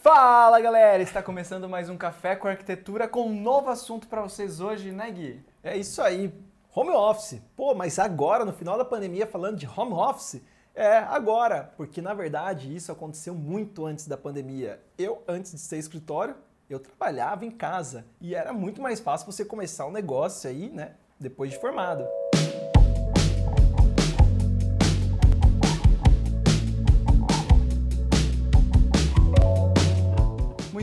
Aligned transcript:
Fala 0.00 0.60
galera, 0.60 1.02
está 1.02 1.20
começando 1.20 1.68
mais 1.68 1.88
um 1.90 1.96
Café 1.96 2.36
com 2.36 2.46
Arquitetura 2.46 3.08
com 3.08 3.26
um 3.26 3.42
novo 3.42 3.68
assunto 3.68 4.06
para 4.06 4.22
vocês 4.22 4.60
hoje, 4.60 4.92
né 4.92 5.10
Gui? 5.10 5.44
É 5.60 5.76
isso 5.76 6.00
aí, 6.00 6.32
home 6.72 6.90
office. 6.90 7.42
Pô, 7.56 7.74
mas 7.74 7.98
agora, 7.98 8.44
no 8.44 8.52
final 8.52 8.78
da 8.78 8.84
pandemia, 8.84 9.26
falando 9.26 9.56
de 9.56 9.66
home 9.66 9.94
office, 9.94 10.40
é 10.72 10.98
agora, 10.98 11.72
porque 11.76 12.00
na 12.00 12.14
verdade 12.14 12.74
isso 12.74 12.92
aconteceu 12.92 13.34
muito 13.34 13.84
antes 13.84 14.06
da 14.06 14.16
pandemia. 14.16 14.80
Eu, 14.96 15.20
antes 15.26 15.50
de 15.50 15.58
ser 15.58 15.78
escritório, 15.78 16.36
eu 16.70 16.78
trabalhava 16.78 17.44
em 17.44 17.50
casa 17.50 18.06
e 18.20 18.36
era 18.36 18.52
muito 18.52 18.80
mais 18.80 19.00
fácil 19.00 19.30
você 19.30 19.44
começar 19.44 19.84
um 19.84 19.92
negócio 19.92 20.48
aí, 20.48 20.68
né, 20.68 20.92
depois 21.18 21.50
de 21.50 21.58
formado. 21.58 22.06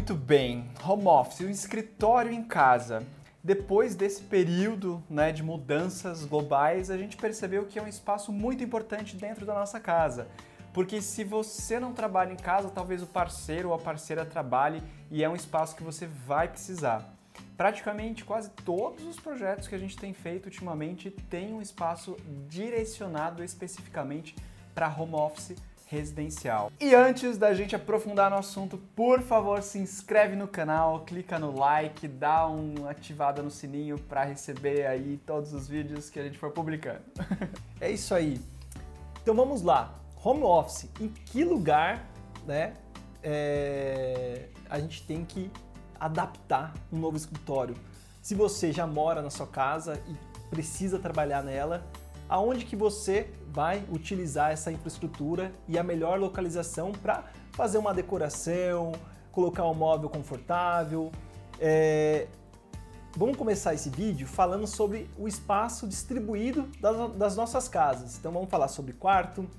Muito 0.07 0.23
bem, 0.23 0.69
home 0.87 1.07
office, 1.07 1.39
o 1.39 1.49
escritório 1.49 2.31
em 2.31 2.43
casa. 2.43 3.03
Depois 3.43 3.95
desse 3.95 4.21
período 4.21 5.03
né, 5.09 5.31
de 5.31 5.41
mudanças 5.41 6.23
globais, 6.25 6.91
a 6.91 6.97
gente 6.97 7.17
percebeu 7.17 7.65
que 7.65 7.79
é 7.79 7.81
um 7.81 7.87
espaço 7.87 8.31
muito 8.31 8.63
importante 8.63 9.15
dentro 9.15 9.47
da 9.47 9.55
nossa 9.55 9.79
casa. 9.79 10.27
Porque 10.71 11.01
se 11.01 11.23
você 11.23 11.79
não 11.79 11.91
trabalha 11.91 12.31
em 12.31 12.35
casa, 12.35 12.69
talvez 12.69 13.01
o 13.01 13.07
parceiro 13.07 13.69
ou 13.69 13.73
a 13.73 13.79
parceira 13.79 14.23
trabalhe 14.23 14.79
e 15.09 15.23
é 15.23 15.27
um 15.27 15.35
espaço 15.35 15.75
que 15.75 15.81
você 15.81 16.05
vai 16.05 16.49
precisar. 16.49 17.11
Praticamente 17.57 18.23
quase 18.23 18.51
todos 18.63 19.03
os 19.07 19.19
projetos 19.19 19.67
que 19.67 19.73
a 19.73 19.79
gente 19.79 19.97
tem 19.97 20.13
feito 20.13 20.45
ultimamente 20.45 21.09
têm 21.09 21.51
um 21.51 21.63
espaço 21.63 22.15
direcionado 22.47 23.43
especificamente 23.43 24.35
para 24.75 24.87
home 24.87 25.15
office 25.15 25.55
residencial. 25.85 26.71
E 26.79 26.95
antes 26.95 27.37
da 27.37 27.53
gente 27.53 27.75
aprofundar 27.75 28.29
no 28.29 28.37
assunto, 28.37 28.77
por 28.95 29.21
favor, 29.21 29.61
se 29.61 29.77
inscreve 29.77 30.35
no 30.35 30.47
canal, 30.47 31.01
clica 31.01 31.37
no 31.37 31.57
like, 31.57 32.07
dá 32.07 32.47
uma 32.47 32.89
ativada 32.89 33.41
no 33.41 33.51
sininho 33.51 33.97
para 33.99 34.23
receber 34.23 34.85
aí 34.87 35.17
todos 35.25 35.53
os 35.53 35.67
vídeos 35.67 36.09
que 36.09 36.19
a 36.19 36.23
gente 36.23 36.37
for 36.37 36.51
publicando. 36.51 37.03
é 37.79 37.91
isso 37.91 38.13
aí. 38.13 38.41
Então 39.21 39.35
vamos 39.35 39.61
lá. 39.61 39.93
Home 40.23 40.43
office, 40.43 40.89
em 40.99 41.07
que 41.07 41.43
lugar, 41.43 42.09
né, 42.47 42.73
é, 43.21 44.47
a 44.67 44.79
gente 44.79 45.05
tem 45.05 45.23
que 45.23 45.51
adaptar 45.99 46.73
um 46.91 46.97
novo 46.97 47.15
escritório? 47.15 47.75
Se 48.23 48.33
você 48.33 48.71
já 48.71 48.87
mora 48.87 49.21
na 49.21 49.29
sua 49.29 49.45
casa 49.45 50.01
e 50.07 50.15
precisa 50.49 50.97
trabalhar 50.97 51.43
nela, 51.43 51.85
aonde 52.27 52.65
que 52.65 52.75
você 52.75 53.29
vai 53.47 53.85
utilizar 53.91 54.51
essa 54.51 54.71
infraestrutura 54.71 55.53
e 55.67 55.77
a 55.77 55.83
melhor 55.83 56.19
localização 56.19 56.91
para 56.91 57.23
fazer 57.51 57.77
uma 57.77 57.93
decoração, 57.93 58.91
colocar 59.31 59.65
um 59.65 59.73
móvel 59.73 60.09
confortável. 60.09 61.11
É... 61.59 62.27
Vamos 63.17 63.37
começar 63.37 63.73
esse 63.73 63.89
vídeo 63.89 64.27
falando 64.27 64.67
sobre 64.67 65.09
o 65.17 65.25
espaço 65.25 65.87
distribuído 65.87 66.69
das, 67.15 67.37
nossas 67.37 67.69
casas. 67.69 68.17
Então 68.17 68.29
vamos 68.29 68.49
falar 68.49 68.67
sobre 68.67 68.91
quarto, 68.91 69.49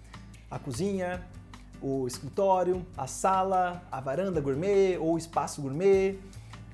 a 0.51 0.59
cozinha, 0.59 1.27
o 1.81 2.07
escritório, 2.07 2.85
a 2.97 3.07
sala, 3.07 3.83
a 3.91 3.99
varanda 3.99 4.43
gourmet 4.43 4.99
ou 4.99 5.17
espaço 5.17 5.63
gourmet, 5.63 6.19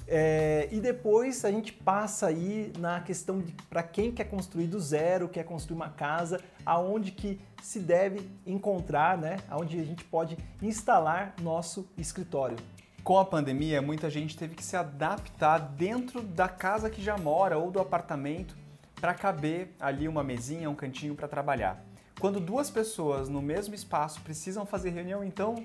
é, 0.06 0.68
e 0.70 0.80
depois 0.80 1.44
a 1.44 1.50
gente 1.50 1.72
passa 1.72 2.26
aí 2.26 2.72
na 2.78 3.00
questão 3.00 3.40
de 3.40 3.52
para 3.68 3.82
quem 3.82 4.12
quer 4.12 4.24
construir 4.24 4.66
do 4.66 4.80
zero, 4.80 5.28
quer 5.28 5.44
construir 5.44 5.76
uma 5.76 5.90
casa, 5.90 6.40
aonde 6.66 7.12
que 7.12 7.40
se 7.62 7.80
deve 7.80 8.28
encontrar, 8.46 9.16
né? 9.16 9.38
Aonde 9.48 9.78
a 9.78 9.84
gente 9.84 10.04
pode 10.04 10.36
instalar 10.60 11.34
nosso 11.40 11.88
escritório. 11.96 12.56
Com 13.04 13.18
a 13.18 13.24
pandemia, 13.24 13.82
muita 13.82 14.08
gente 14.08 14.36
teve 14.36 14.54
que 14.54 14.64
se 14.64 14.76
adaptar 14.76 15.58
dentro 15.58 16.22
da 16.22 16.48
casa 16.48 16.88
que 16.88 17.02
já 17.02 17.16
mora 17.18 17.58
ou 17.58 17.70
do 17.70 17.80
apartamento 17.80 18.56
para 19.00 19.12
caber 19.14 19.74
ali 19.80 20.06
uma 20.06 20.22
mesinha, 20.22 20.70
um 20.70 20.74
cantinho 20.74 21.14
para 21.14 21.26
trabalhar. 21.26 21.84
Quando 22.20 22.38
duas 22.38 22.70
pessoas 22.70 23.28
no 23.28 23.42
mesmo 23.42 23.74
espaço 23.74 24.20
precisam 24.20 24.64
fazer 24.64 24.90
reunião, 24.90 25.24
então, 25.24 25.56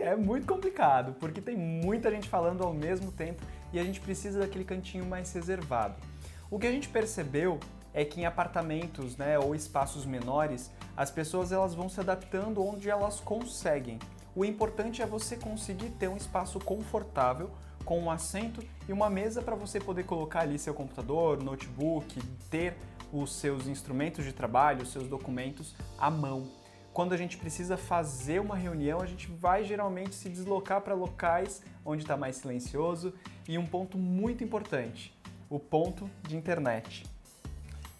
é 0.00 0.16
muito 0.16 0.46
complicado, 0.46 1.14
porque 1.20 1.38
tem 1.38 1.54
muita 1.54 2.10
gente 2.10 2.26
falando 2.26 2.64
ao 2.64 2.72
mesmo 2.72 3.12
tempo 3.12 3.42
e 3.72 3.78
a 3.78 3.84
gente 3.84 4.00
precisa 4.00 4.40
daquele 4.40 4.64
cantinho 4.64 5.04
mais 5.04 5.32
reservado. 5.32 5.94
O 6.50 6.58
que 6.58 6.66
a 6.66 6.72
gente 6.72 6.88
percebeu 6.88 7.58
é 7.92 8.04
que 8.04 8.20
em 8.20 8.26
apartamentos, 8.26 9.16
né, 9.16 9.38
ou 9.38 9.54
espaços 9.54 10.04
menores, 10.04 10.70
as 10.96 11.10
pessoas 11.10 11.52
elas 11.52 11.74
vão 11.74 11.88
se 11.88 12.00
adaptando 12.00 12.64
onde 12.64 12.88
elas 12.88 13.20
conseguem. 13.20 13.98
O 14.34 14.44
importante 14.44 15.02
é 15.02 15.06
você 15.06 15.36
conseguir 15.36 15.90
ter 15.90 16.08
um 16.08 16.16
espaço 16.16 16.58
confortável 16.60 17.50
com 17.84 18.00
um 18.00 18.10
assento 18.10 18.62
e 18.88 18.92
uma 18.92 19.08
mesa 19.08 19.42
para 19.42 19.56
você 19.56 19.80
poder 19.80 20.04
colocar 20.04 20.40
ali 20.40 20.58
seu 20.58 20.74
computador, 20.74 21.42
notebook, 21.42 22.20
ter 22.50 22.76
os 23.12 23.34
seus 23.34 23.66
instrumentos 23.66 24.24
de 24.24 24.32
trabalho, 24.32 24.82
os 24.82 24.92
seus 24.92 25.08
documentos 25.08 25.74
à 25.98 26.10
mão. 26.10 26.46
Quando 26.98 27.12
a 27.12 27.16
gente 27.16 27.36
precisa 27.36 27.76
fazer 27.76 28.40
uma 28.40 28.56
reunião, 28.56 29.00
a 29.00 29.06
gente 29.06 29.28
vai 29.28 29.62
geralmente 29.62 30.16
se 30.16 30.28
deslocar 30.28 30.80
para 30.80 30.96
locais 30.96 31.62
onde 31.84 32.02
está 32.02 32.16
mais 32.16 32.34
silencioso 32.34 33.14
e 33.48 33.56
um 33.56 33.64
ponto 33.64 33.96
muito 33.96 34.42
importante, 34.42 35.16
o 35.48 35.60
ponto 35.60 36.10
de 36.26 36.36
internet. 36.36 37.06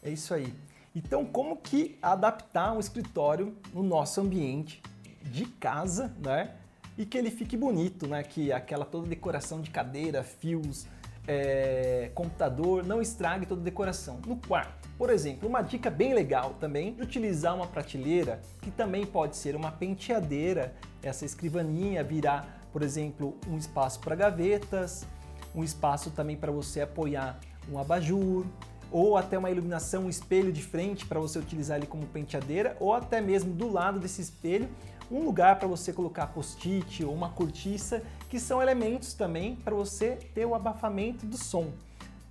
É 0.02 0.10
isso 0.10 0.34
aí. 0.34 0.52
Então, 0.96 1.24
como 1.24 1.58
que 1.58 1.96
adaptar 2.02 2.72
um 2.72 2.80
escritório 2.80 3.56
no 3.72 3.84
nosso 3.84 4.20
ambiente 4.20 4.82
de 5.22 5.44
casa, 5.44 6.12
né? 6.18 6.56
E 6.96 7.06
que 7.06 7.16
ele 7.16 7.30
fique 7.30 7.56
bonito, 7.56 8.08
né? 8.08 8.24
Que 8.24 8.50
aquela 8.50 8.84
toda 8.84 9.06
decoração 9.06 9.60
de 9.60 9.70
cadeira, 9.70 10.24
fios, 10.24 10.88
é, 11.28 12.10
computador 12.14 12.82
não 12.84 13.02
estrague 13.02 13.44
toda 13.44 13.60
a 13.60 13.64
decoração. 13.64 14.18
No 14.26 14.36
quarto, 14.36 14.88
por 14.96 15.10
exemplo, 15.10 15.46
uma 15.46 15.60
dica 15.60 15.90
bem 15.90 16.14
legal 16.14 16.54
também 16.58 16.94
de 16.94 17.02
utilizar 17.02 17.54
uma 17.54 17.66
prateleira 17.66 18.40
que 18.62 18.70
também 18.70 19.04
pode 19.04 19.36
ser 19.36 19.54
uma 19.54 19.70
penteadeira, 19.70 20.74
essa 21.02 21.26
escrivaninha 21.26 22.02
virar, 22.02 22.66
por 22.72 22.82
exemplo, 22.82 23.36
um 23.46 23.58
espaço 23.58 24.00
para 24.00 24.16
gavetas, 24.16 25.06
um 25.54 25.62
espaço 25.62 26.10
também 26.10 26.36
para 26.36 26.50
você 26.50 26.80
apoiar 26.80 27.38
um 27.70 27.78
abajur, 27.78 28.46
ou 28.90 29.16
até 29.16 29.38
uma 29.38 29.50
iluminação, 29.50 30.04
um 30.04 30.08
espelho 30.08 30.52
de 30.52 30.62
frente 30.62 31.06
para 31.06 31.20
você 31.20 31.38
utilizar 31.38 31.76
ele 31.76 31.86
como 31.86 32.06
penteadeira, 32.06 32.76
ou 32.80 32.92
até 32.92 33.20
mesmo 33.20 33.52
do 33.52 33.70
lado 33.70 33.98
desse 33.98 34.20
espelho 34.20 34.68
um 35.10 35.24
lugar 35.24 35.58
para 35.58 35.66
você 35.66 35.92
colocar 35.92 36.26
post-it 36.28 37.04
ou 37.04 37.14
uma 37.14 37.30
cortiça, 37.30 38.02
que 38.28 38.38
são 38.38 38.60
elementos 38.60 39.14
também 39.14 39.56
para 39.56 39.74
você 39.74 40.18
ter 40.34 40.44
o 40.44 40.54
abafamento 40.54 41.24
do 41.24 41.38
som. 41.38 41.70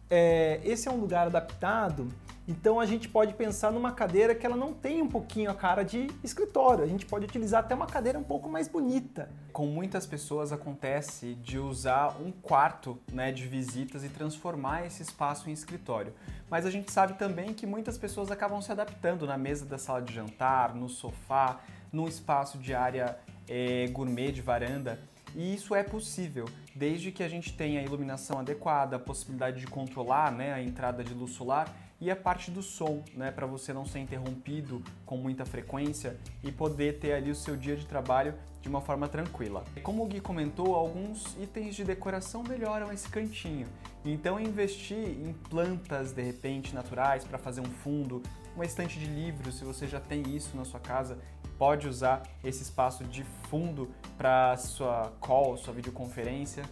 É, 0.09 0.61
esse 0.63 0.87
é 0.87 0.91
um 0.91 0.97
lugar 0.97 1.27
adaptado, 1.27 2.07
então 2.47 2.79
a 2.79 2.85
gente 2.85 3.09
pode 3.09 3.33
pensar 3.33 3.71
numa 3.71 3.91
cadeira 3.91 4.33
que 4.33 4.45
ela 4.45 4.55
não 4.55 4.73
tem 4.73 5.01
um 5.01 5.07
pouquinho 5.07 5.51
a 5.51 5.53
cara 5.53 5.83
de 5.83 6.07
escritório. 6.23 6.83
A 6.83 6.87
gente 6.87 7.05
pode 7.05 7.25
utilizar 7.25 7.59
até 7.59 7.75
uma 7.75 7.87
cadeira 7.87 8.17
um 8.17 8.23
pouco 8.23 8.47
mais 8.47 8.69
bonita. 8.69 9.29
Com 9.51 9.65
muitas 9.67 10.05
pessoas 10.05 10.53
acontece 10.53 11.35
de 11.35 11.59
usar 11.59 12.15
um 12.21 12.31
quarto 12.31 12.97
né, 13.11 13.33
de 13.33 13.45
visitas 13.47 14.03
e 14.05 14.09
transformar 14.09 14.85
esse 14.85 15.03
espaço 15.03 15.49
em 15.49 15.53
escritório. 15.53 16.13
Mas 16.49 16.65
a 16.65 16.71
gente 16.71 16.89
sabe 16.89 17.15
também 17.15 17.53
que 17.53 17.67
muitas 17.67 17.97
pessoas 17.97 18.31
acabam 18.31 18.61
se 18.61 18.71
adaptando 18.71 19.27
na 19.27 19.37
mesa 19.37 19.65
da 19.65 19.77
sala 19.77 20.01
de 20.01 20.13
jantar, 20.13 20.73
no 20.73 20.87
sofá 20.87 21.59
num 21.91 22.07
espaço 22.07 22.57
de 22.57 22.73
área 22.73 23.17
é, 23.47 23.87
gourmet 23.87 24.31
de 24.31 24.41
varanda. 24.41 24.99
E 25.35 25.53
isso 25.53 25.75
é 25.75 25.83
possível, 25.83 26.45
desde 26.73 27.11
que 27.11 27.21
a 27.21 27.27
gente 27.27 27.53
tenha 27.55 27.81
a 27.81 27.83
iluminação 27.83 28.39
adequada, 28.39 28.95
a 28.95 28.99
possibilidade 28.99 29.59
de 29.59 29.67
controlar 29.67 30.31
né, 30.31 30.53
a 30.53 30.61
entrada 30.61 31.03
de 31.03 31.13
luz 31.13 31.31
solar 31.31 31.86
e 31.99 32.11
a 32.11 32.15
parte 32.15 32.51
do 32.51 32.61
som, 32.61 33.03
né, 33.13 33.31
para 33.31 33.47
você 33.47 33.73
não 33.73 33.85
ser 33.85 33.99
interrompido 33.99 34.83
com 35.05 35.17
muita 35.17 35.45
frequência 35.45 36.17
e 36.43 36.51
poder 36.51 36.99
ter 36.99 37.13
ali 37.13 37.31
o 37.31 37.35
seu 37.35 37.55
dia 37.55 37.75
de 37.75 37.85
trabalho 37.85 38.35
de 38.61 38.69
uma 38.69 38.81
forma 38.81 39.07
tranquila. 39.07 39.63
Como 39.81 40.03
o 40.03 40.07
Gui 40.07 40.19
comentou, 40.19 40.75
alguns 40.75 41.35
itens 41.41 41.75
de 41.75 41.83
decoração 41.83 42.43
melhoram 42.43 42.91
esse 42.91 43.09
cantinho. 43.09 43.67
Então 44.05 44.39
investir 44.39 44.97
em 44.97 45.33
plantas 45.49 46.11
de 46.11 46.21
repente 46.21 46.73
naturais 46.73 47.23
para 47.23 47.37
fazer 47.37 47.61
um 47.61 47.69
fundo, 47.69 48.21
uma 48.55 48.65
estante 48.65 48.99
de 48.99 49.05
livros, 49.05 49.57
se 49.57 49.63
você 49.63 49.87
já 49.87 49.99
tem 49.99 50.35
isso 50.35 50.55
na 50.55 50.65
sua 50.65 50.79
casa, 50.79 51.17
pode 51.57 51.87
usar 51.87 52.23
esse 52.43 52.61
espaço 52.61 53.03
de 53.05 53.23
fundo 53.49 53.89
para 54.17 54.55
sua 54.57 55.11
call, 55.19 55.57
sua 55.57 55.73
videoconferência. 55.73 56.63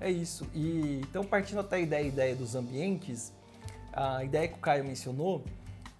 É 0.00 0.10
isso. 0.10 0.46
E 0.54 1.00
então 1.02 1.24
partindo 1.24 1.60
até 1.60 1.84
da 1.84 2.00
ideia 2.00 2.34
dos 2.34 2.54
ambientes, 2.54 3.32
a 3.96 4.22
ideia 4.22 4.46
que 4.46 4.54
o 4.54 4.58
Caio 4.58 4.84
mencionou, 4.84 5.42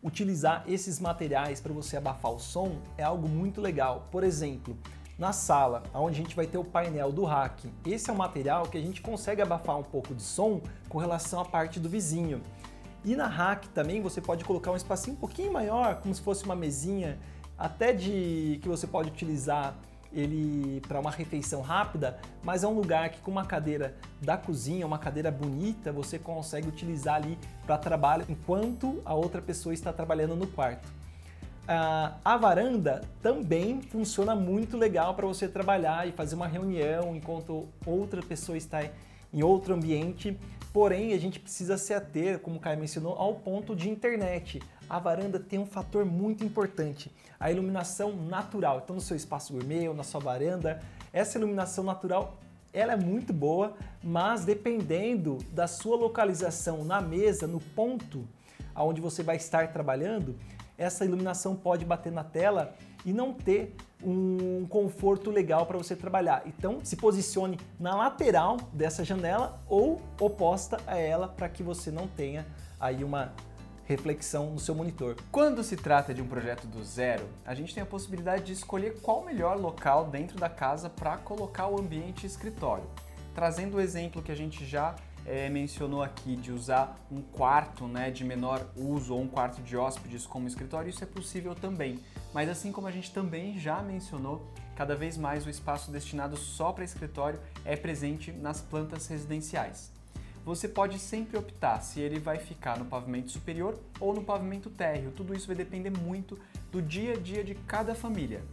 utilizar 0.02 0.62
esses 0.68 1.00
materiais 1.00 1.60
para 1.60 1.72
você 1.72 1.96
abafar 1.96 2.30
o 2.30 2.38
som 2.38 2.76
é 2.98 3.02
algo 3.02 3.26
muito 3.26 3.60
legal. 3.60 4.06
Por 4.10 4.22
exemplo, 4.22 4.76
na 5.18 5.32
sala, 5.32 5.82
onde 5.94 6.20
a 6.20 6.22
gente 6.22 6.36
vai 6.36 6.46
ter 6.46 6.58
o 6.58 6.64
painel 6.64 7.10
do 7.10 7.24
rack, 7.24 7.72
esse 7.86 8.10
é 8.10 8.12
um 8.12 8.16
material 8.16 8.64
que 8.66 8.76
a 8.76 8.80
gente 8.80 9.00
consegue 9.00 9.40
abafar 9.40 9.78
um 9.78 9.82
pouco 9.82 10.14
de 10.14 10.22
som 10.22 10.60
com 10.90 10.98
relação 10.98 11.40
à 11.40 11.44
parte 11.44 11.80
do 11.80 11.88
vizinho. 11.88 12.42
E 13.02 13.16
na 13.16 13.26
rack 13.26 13.68
também 13.70 14.02
você 14.02 14.20
pode 14.20 14.44
colocar 14.44 14.70
um 14.70 14.76
espacinho 14.76 15.16
um 15.16 15.20
pouquinho 15.20 15.50
maior, 15.50 15.96
como 16.02 16.14
se 16.14 16.20
fosse 16.20 16.44
uma 16.44 16.54
mesinha 16.54 17.18
até 17.56 17.94
de 17.94 18.58
que 18.60 18.68
você 18.68 18.86
pode 18.86 19.08
utilizar 19.08 19.74
ele 20.16 20.80
para 20.88 20.98
uma 20.98 21.10
refeição 21.10 21.60
rápida, 21.60 22.18
mas 22.42 22.64
é 22.64 22.68
um 22.68 22.72
lugar 22.72 23.10
que 23.10 23.20
com 23.20 23.30
uma 23.30 23.44
cadeira 23.44 23.94
da 24.20 24.36
cozinha, 24.36 24.86
uma 24.86 24.98
cadeira 24.98 25.30
bonita, 25.30 25.92
você 25.92 26.18
consegue 26.18 26.68
utilizar 26.68 27.16
ali 27.16 27.38
para 27.66 27.76
trabalho 27.76 28.24
enquanto 28.28 29.02
a 29.04 29.14
outra 29.14 29.42
pessoa 29.42 29.74
está 29.74 29.92
trabalhando 29.92 30.34
no 30.34 30.46
quarto. 30.46 30.86
Uh, 31.66 32.14
a 32.24 32.36
varanda 32.36 33.02
também 33.20 33.82
funciona 33.82 34.36
muito 34.36 34.76
legal 34.76 35.14
para 35.14 35.26
você 35.26 35.48
trabalhar 35.48 36.06
e 36.08 36.12
fazer 36.12 36.36
uma 36.36 36.46
reunião 36.46 37.14
enquanto 37.16 37.68
outra 37.84 38.22
pessoa 38.22 38.56
está 38.56 38.88
em 39.34 39.42
outro 39.42 39.74
ambiente. 39.74 40.38
Porém, 40.72 41.12
a 41.12 41.18
gente 41.18 41.40
precisa 41.40 41.76
se 41.76 41.92
ater, 41.92 42.38
como 42.38 42.56
o 42.56 42.60
Caio 42.60 42.78
mencionou, 42.78 43.14
ao 43.14 43.34
ponto 43.34 43.74
de 43.74 43.90
internet. 43.90 44.62
A 44.88 44.98
varanda 44.98 45.38
tem 45.38 45.58
um 45.58 45.66
fator 45.66 46.04
muito 46.04 46.44
importante, 46.44 47.10
a 47.38 47.50
iluminação 47.50 48.14
natural. 48.14 48.80
Então, 48.84 48.96
no 48.96 49.02
seu 49.02 49.16
espaço 49.16 49.52
gourmet 49.52 49.88
ou 49.88 49.94
na 49.94 50.04
sua 50.04 50.20
varanda, 50.20 50.80
essa 51.12 51.38
iluminação 51.38 51.84
natural 51.84 52.36
ela 52.72 52.92
é 52.92 52.96
muito 52.96 53.32
boa, 53.32 53.74
mas 54.04 54.44
dependendo 54.44 55.38
da 55.50 55.66
sua 55.66 55.96
localização 55.96 56.84
na 56.84 57.00
mesa, 57.00 57.46
no 57.46 57.58
ponto 57.58 58.28
aonde 58.74 59.00
você 59.00 59.22
vai 59.22 59.36
estar 59.36 59.72
trabalhando, 59.72 60.36
essa 60.76 61.04
iluminação 61.04 61.56
pode 61.56 61.86
bater 61.86 62.12
na 62.12 62.22
tela 62.22 62.74
e 63.04 63.12
não 63.12 63.32
ter 63.32 63.74
um 64.04 64.66
conforto 64.68 65.30
legal 65.30 65.64
para 65.64 65.78
você 65.78 65.96
trabalhar. 65.96 66.42
Então, 66.44 66.80
se 66.84 66.96
posicione 66.96 67.58
na 67.80 67.96
lateral 67.96 68.58
dessa 68.74 69.02
janela 69.02 69.58
ou 69.66 70.02
oposta 70.20 70.78
a 70.86 70.98
ela 70.98 71.28
para 71.28 71.48
que 71.48 71.62
você 71.62 71.90
não 71.90 72.06
tenha 72.06 72.46
aí 72.78 73.02
uma 73.02 73.32
reflexão 73.86 74.50
no 74.50 74.58
seu 74.58 74.74
monitor. 74.74 75.16
Quando 75.30 75.62
se 75.62 75.76
trata 75.76 76.12
de 76.12 76.20
um 76.20 76.26
projeto 76.26 76.66
do 76.66 76.82
zero, 76.84 77.28
a 77.44 77.54
gente 77.54 77.72
tem 77.72 77.82
a 77.82 77.86
possibilidade 77.86 78.44
de 78.44 78.52
escolher 78.52 79.00
qual 79.00 79.20
o 79.20 79.24
melhor 79.24 79.58
local 79.58 80.06
dentro 80.06 80.38
da 80.38 80.48
casa 80.48 80.90
para 80.90 81.16
colocar 81.16 81.68
o 81.68 81.78
ambiente 81.78 82.26
escritório. 82.26 82.84
Trazendo 83.34 83.76
o 83.76 83.80
exemplo 83.80 84.22
que 84.22 84.32
a 84.32 84.36
gente 84.36 84.66
já 84.66 84.96
é, 85.24 85.48
mencionou 85.48 86.02
aqui 86.02 86.36
de 86.36 86.52
usar 86.52 86.98
um 87.10 87.20
quarto 87.20 87.86
né, 87.86 88.10
de 88.10 88.24
menor 88.24 88.66
uso 88.76 89.14
ou 89.14 89.20
um 89.20 89.28
quarto 89.28 89.60
de 89.62 89.76
hóspedes 89.76 90.26
como 90.26 90.46
escritório, 90.46 90.88
isso 90.88 91.02
é 91.02 91.06
possível 91.06 91.54
também. 91.54 92.00
Mas 92.32 92.48
assim 92.48 92.72
como 92.72 92.86
a 92.86 92.92
gente 92.92 93.12
também 93.12 93.58
já 93.58 93.82
mencionou, 93.82 94.48
cada 94.74 94.94
vez 94.94 95.16
mais 95.16 95.46
o 95.46 95.50
espaço 95.50 95.90
destinado 95.90 96.36
só 96.36 96.72
para 96.72 96.84
escritório 96.84 97.40
é 97.64 97.76
presente 97.76 98.32
nas 98.32 98.60
plantas 98.60 99.06
residenciais. 99.06 99.92
Você 100.46 100.68
pode 100.68 101.00
sempre 101.00 101.36
optar 101.36 101.80
se 101.80 102.00
ele 102.00 102.20
vai 102.20 102.38
ficar 102.38 102.78
no 102.78 102.84
pavimento 102.84 103.32
superior 103.32 103.76
ou 103.98 104.14
no 104.14 104.22
pavimento 104.22 104.70
térreo. 104.70 105.10
Tudo 105.10 105.34
isso 105.34 105.48
vai 105.48 105.56
depender 105.56 105.90
muito 105.90 106.38
do 106.70 106.80
dia 106.80 107.14
a 107.14 107.16
dia 107.16 107.42
de 107.42 107.56
cada 107.56 107.96
família. 107.96 108.44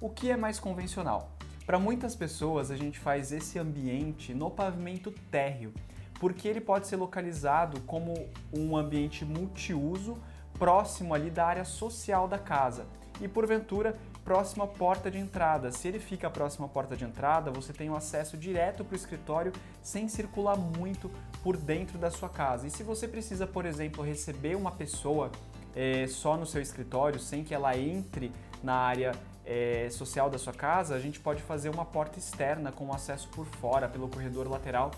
O 0.00 0.08
que 0.08 0.30
é 0.30 0.36
mais 0.36 0.58
convencional? 0.58 1.30
Para 1.66 1.78
muitas 1.78 2.16
pessoas, 2.16 2.70
a 2.70 2.76
gente 2.76 2.98
faz 2.98 3.32
esse 3.32 3.58
ambiente 3.58 4.32
no 4.32 4.50
pavimento 4.50 5.10
térreo, 5.30 5.74
porque 6.18 6.48
ele 6.48 6.58
pode 6.58 6.86
ser 6.86 6.96
localizado 6.96 7.82
como 7.82 8.14
um 8.50 8.74
ambiente 8.74 9.22
multiuso 9.22 10.16
próximo 10.58 11.12
ali 11.12 11.28
da 11.28 11.44
área 11.44 11.66
social 11.66 12.26
da 12.26 12.38
casa 12.38 12.86
e 13.20 13.28
porventura 13.28 13.98
próximo 14.24 14.62
à 14.62 14.66
porta 14.66 15.10
de 15.10 15.18
entrada. 15.18 15.70
Se 15.70 15.86
ele 15.86 15.98
fica 15.98 16.30
próximo 16.30 16.64
à 16.64 16.68
porta 16.68 16.96
de 16.96 17.04
entrada, 17.04 17.50
você 17.50 17.74
tem 17.74 17.90
um 17.90 17.96
acesso 17.96 18.38
direto 18.38 18.84
para 18.84 18.94
o 18.94 18.96
escritório 18.96 19.52
sem 19.82 20.08
circular 20.08 20.56
muito 20.56 21.10
por 21.42 21.56
dentro 21.56 21.98
da 21.98 22.10
sua 22.10 22.28
casa. 22.28 22.66
E 22.66 22.70
se 22.70 22.82
você 22.82 23.08
precisa, 23.08 23.46
por 23.46 23.66
exemplo, 23.66 24.04
receber 24.04 24.56
uma 24.56 24.70
pessoa 24.70 25.30
é, 25.74 26.06
só 26.06 26.36
no 26.36 26.46
seu 26.46 26.62
escritório, 26.62 27.18
sem 27.18 27.42
que 27.42 27.54
ela 27.54 27.76
entre 27.76 28.32
na 28.62 28.74
área 28.74 29.12
é, 29.44 29.88
social 29.90 30.30
da 30.30 30.38
sua 30.38 30.52
casa, 30.52 30.94
a 30.94 31.00
gente 31.00 31.18
pode 31.18 31.42
fazer 31.42 31.68
uma 31.68 31.84
porta 31.84 32.18
externa 32.18 32.70
com 32.70 32.92
acesso 32.92 33.28
por 33.28 33.46
fora, 33.46 33.88
pelo 33.88 34.08
corredor 34.08 34.48
lateral, 34.48 34.92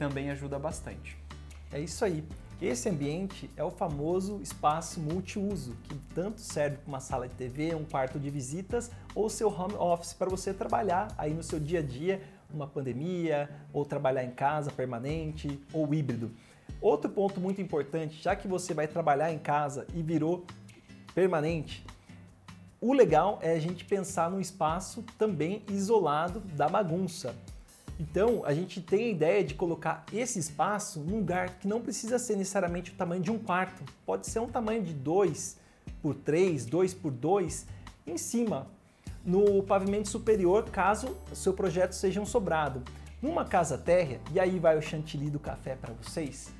também 0.00 0.30
ajuda 0.30 0.58
bastante. 0.58 1.14
É 1.70 1.78
isso 1.78 2.02
aí. 2.06 2.24
Esse 2.60 2.88
ambiente 2.88 3.50
é 3.54 3.62
o 3.62 3.70
famoso 3.70 4.40
espaço 4.40 4.98
multiuso, 4.98 5.76
que 5.84 5.94
tanto 6.14 6.40
serve 6.40 6.78
para 6.78 6.88
uma 6.88 7.00
sala 7.00 7.28
de 7.28 7.34
TV, 7.34 7.74
um 7.74 7.84
quarto 7.84 8.18
de 8.18 8.30
visitas 8.30 8.90
ou 9.14 9.28
seu 9.28 9.48
home 9.48 9.74
office 9.74 10.14
para 10.14 10.30
você 10.30 10.54
trabalhar 10.54 11.08
aí 11.18 11.34
no 11.34 11.42
seu 11.42 11.60
dia 11.60 11.80
a 11.80 11.82
dia, 11.82 12.22
numa 12.52 12.66
pandemia, 12.66 13.48
ou 13.72 13.84
trabalhar 13.84 14.24
em 14.24 14.30
casa 14.30 14.70
permanente 14.70 15.60
ou 15.72 15.92
híbrido. 15.92 16.30
Outro 16.80 17.10
ponto 17.10 17.40
muito 17.40 17.60
importante, 17.60 18.22
já 18.22 18.34
que 18.34 18.48
você 18.48 18.72
vai 18.72 18.86
trabalhar 18.88 19.32
em 19.32 19.38
casa 19.38 19.86
e 19.94 20.02
virou 20.02 20.44
permanente, 21.14 21.84
o 22.80 22.94
legal 22.94 23.38
é 23.42 23.52
a 23.52 23.58
gente 23.58 23.84
pensar 23.84 24.30
num 24.30 24.40
espaço 24.40 25.04
também 25.18 25.62
isolado 25.68 26.40
da 26.40 26.68
bagunça. 26.68 27.34
Então, 27.98 28.42
a 28.46 28.54
gente 28.54 28.80
tem 28.80 29.04
a 29.04 29.10
ideia 29.10 29.44
de 29.44 29.54
colocar 29.54 30.06
esse 30.10 30.38
espaço 30.38 31.00
num 31.00 31.18
lugar 31.18 31.58
que 31.58 31.68
não 31.68 31.82
precisa 31.82 32.18
ser 32.18 32.36
necessariamente 32.36 32.90
o 32.90 32.94
tamanho 32.94 33.20
de 33.20 33.30
um 33.30 33.38
quarto. 33.38 33.84
Pode 34.06 34.26
ser 34.26 34.38
um 34.38 34.48
tamanho 34.48 34.82
de 34.82 34.94
2 34.94 35.58
por 36.00 36.14
3, 36.14 36.64
2 36.64 36.94
por 36.94 37.10
2 37.10 37.66
em 38.06 38.16
cima, 38.16 38.66
no 39.24 39.62
pavimento 39.62 40.08
superior, 40.08 40.64
caso 40.70 41.16
seu 41.32 41.52
projeto 41.52 41.92
seja 41.92 42.20
um 42.20 42.26
sobrado. 42.26 42.82
Numa 43.20 43.44
casa 43.44 43.76
térrea, 43.76 44.20
e 44.32 44.40
aí 44.40 44.58
vai 44.58 44.78
o 44.78 44.82
chantilly 44.82 45.28
do 45.28 45.38
café 45.38 45.74
para 45.74 45.92
vocês, 45.92 46.50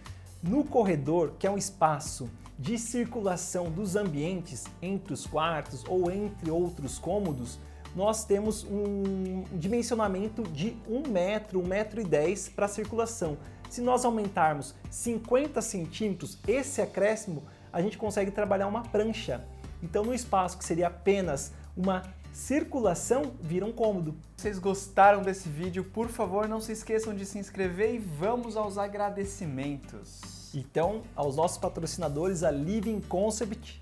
no 0.43 0.65
corredor, 0.65 1.35
que 1.39 1.47
é 1.47 1.51
um 1.51 1.59
espaço 1.59 2.31
de 2.59 2.79
circulação 2.79 3.71
dos 3.71 3.97
ambientes 3.97 4.65
entre 4.83 5.13
os 5.13 5.27
quartos 5.27 5.85
ou 5.89 6.11
entre 6.11 6.51
outros 6.51 6.99
cômodos, 6.99 7.59
nós 7.95 8.25
temos 8.25 8.65
um 8.65 9.45
dimensionamento 9.53 10.43
de 10.43 10.77
1 10.89 11.09
metro, 11.09 11.61
1 11.61 11.67
metro 11.67 12.01
e 12.01 12.05
10 12.05 12.51
para 12.51 12.69
circulação. 12.69 13.37
Se 13.69 13.81
nós 13.81 14.05
aumentarmos 14.05 14.75
50 14.91 15.61
centímetros, 15.61 16.39
esse 16.47 16.81
acréscimo, 16.81 17.43
a 17.73 17.83
gente 17.83 17.99
consegue 17.99 18.31
trabalhar 18.31 18.67
uma 18.67 18.83
prancha. 18.83 19.45
Então, 19.83 20.05
no 20.05 20.15
espaço 20.15 20.59
que 20.59 20.65
seria 20.65 20.89
apenas 20.89 21.53
uma 21.77 22.03
circulação, 22.41 23.33
vira 23.39 23.67
um 23.67 23.71
cômodo. 23.71 24.17
Vocês 24.35 24.59
gostaram 24.59 25.23
desse 25.23 25.49
vídeo? 25.49 25.85
Por 25.85 26.09
favor, 26.09 26.49
não 26.49 26.59
se 26.59 26.73
esqueçam 26.73 27.15
de 27.15 27.27
se 27.27 27.39
inscrever 27.39 27.95
e 27.95 27.99
vamos 27.99 28.57
aos 28.57 28.79
agradecimentos. 28.79 30.55
Então, 30.55 31.03
aos 31.15 31.37
nossos 31.37 31.59
patrocinadores, 31.59 32.43
a 32.43 32.51
Living 32.51 33.01
Concept, 33.03 33.81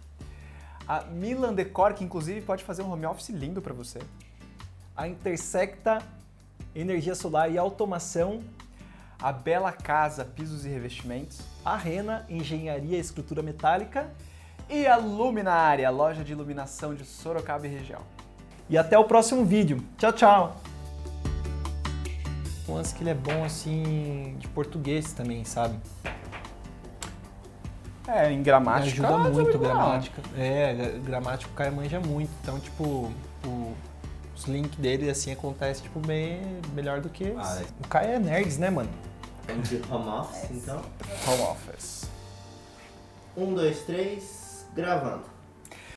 a 0.89 1.05
Milan 1.05 1.55
Decor, 1.55 1.95
que 1.95 2.03
inclusive 2.03 2.41
pode 2.41 2.65
fazer 2.65 2.83
um 2.83 2.91
home 2.91 3.07
office 3.07 3.29
lindo 3.29 3.63
para 3.63 3.73
você. 3.73 4.01
A 4.97 5.07
Intersecta 5.07 6.03
Energia 6.75 7.15
Solar 7.15 7.51
e 7.51 7.57
Automação. 7.57 8.43
A 9.21 9.33
Bela 9.33 9.73
Casa 9.73 10.25
Pisos 10.25 10.67
e 10.67 10.69
Revestimentos. 10.69 11.41
A 11.65 11.77
Rena 11.77 12.27
Engenharia 12.29 12.97
e 12.97 13.01
Estrutura 13.01 13.41
Metálica. 13.41 14.13
E 14.69 14.87
a 14.87 14.97
Luminária, 14.97 15.89
loja 15.91 16.25
de 16.25 16.33
iluminação 16.33 16.93
de 16.95 17.05
Sorocaba 17.05 17.67
e 17.67 17.71
região. 17.71 18.18
E 18.71 18.77
até 18.77 18.99
o 18.99 19.05
próximo 19.05 19.45
vídeo. 19.45 19.83
Tchau, 19.97 20.13
tchau! 20.13 20.57
Um 22.69 22.75
lance 22.75 22.95
que 22.95 23.03
ele 23.03 23.11
é 23.11 23.15
bom 23.15 23.45
assim 23.45 24.37
de 24.39 24.47
português 24.49 25.13
também, 25.13 25.43
sabe? 25.45 25.79
É, 28.07 28.31
em 28.31 28.43
gramática. 28.43 29.01
Me 29.01 29.07
ajuda 29.07 29.31
muito 29.31 29.59
gramática. 29.59 30.23
É, 30.37 30.99
gramática 31.05 31.51
o 31.51 31.55
Caio 31.55 31.73
manja 31.73 31.99
muito. 32.01 32.31
Então, 32.43 32.59
tipo, 32.59 33.11
o, 33.45 33.75
os 34.37 34.45
links 34.45 34.79
dele 34.79 35.11
assim 35.11 35.33
acontece 35.33 35.83
tipo 35.83 36.01
bem 36.01 36.41
melhor 36.75 37.01
do 37.01 37.09
que. 37.09 37.35
Ah, 37.39 37.59
é. 37.61 37.65
O 37.85 37.89
Caio 37.89 38.11
é 38.13 38.19
nerds, 38.19 38.59
né, 38.59 38.69
mano? 38.71 38.91
De 39.63 39.83
home 39.91 40.09
office, 40.09 40.51
então? 40.51 40.83
Home 41.27 41.43
office. 41.43 42.11
Um, 43.35 43.55
dois, 43.55 43.81
três, 43.85 44.67
gravando. 44.75 45.38